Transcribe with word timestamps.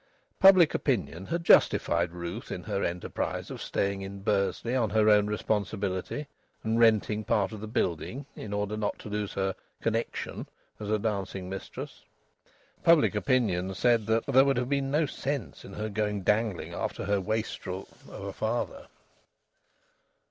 Public 0.39 0.73
opinion 0.73 1.27
had 1.27 1.43
justified 1.43 2.11
Ruth 2.11 2.51
in 2.51 2.63
her 2.63 2.83
enterprise 2.83 3.51
of 3.51 3.61
staying 3.61 4.01
in 4.01 4.23
Bursley 4.23 4.75
on 4.75 4.89
her 4.89 5.09
own 5.11 5.27
responsibility 5.27 6.25
and 6.63 6.79
renting 6.79 7.23
part 7.23 7.51
of 7.51 7.61
the 7.61 7.67
building, 7.67 8.25
in 8.35 8.51
order 8.51 8.75
not 8.75 8.97
to 8.97 9.09
lose 9.09 9.33
her 9.33 9.53
"connection" 9.79 10.47
as 10.79 10.89
a 10.89 10.97
dancing 10.97 11.47
mistress. 11.51 12.03
Public 12.83 13.13
opinion 13.13 13.75
said 13.75 14.07
that 14.07 14.25
"there 14.25 14.43
would 14.43 14.57
have 14.57 14.69
been 14.69 14.89
no 14.89 15.05
sense 15.05 15.63
in 15.63 15.73
her 15.73 15.87
going 15.87 16.23
dangling 16.23 16.73
after 16.73 17.05
her 17.05 17.21
wastrel 17.21 17.87
of 18.09 18.23
a 18.23 18.33
father." 18.33 18.87